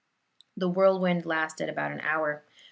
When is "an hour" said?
1.91-2.43